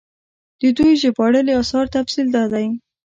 د 0.61 0.63
دوي 0.77 0.93
ژباړلي 1.01 1.53
اثارو 1.61 1.93
تفصيل 1.95 2.27
دا 2.35 2.43
دی 2.53 2.65